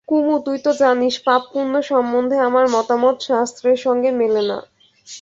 কুমু 0.07 0.35
তুই 0.45 0.57
তো 0.57 0.71
জানিস, 0.73 1.15
পাপপুণ্য 1.25 1.73
সম্বন্ধে 1.81 2.37
আমার 2.39 2.65
মতামত 2.69 3.15
শাস্ত্রের 3.21 3.77
সঙ্গে 3.77 4.09
মেলে 4.11 4.41
না। 4.41 4.57